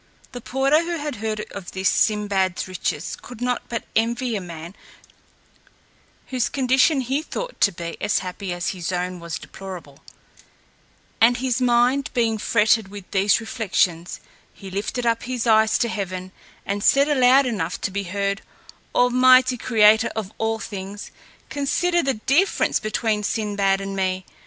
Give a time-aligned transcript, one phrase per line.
[0.31, 4.73] The porter, who had heard of this Sinbad's riches, could not but envy a man
[6.29, 9.99] whose condition he thought to be as happy as his own was deplorable:
[11.21, 14.19] and his mind being fretted with these reflections,
[14.51, 16.31] he lifted up his eyes to heaven,
[16.65, 18.41] and said loud enough to be heard,
[18.95, 21.11] "Almighty creator of all things,
[21.51, 24.25] consider the difference between Sinbad and me!